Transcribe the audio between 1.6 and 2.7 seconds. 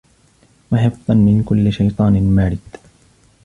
شَيطانٍ مارِدٍ